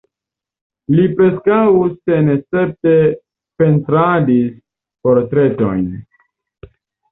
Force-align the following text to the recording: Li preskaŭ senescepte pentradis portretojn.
Li 0.99 1.03
preskaŭ 1.19 1.59
senescepte 2.09 2.95
pentradis 3.63 4.59
portretojn. 5.07 5.87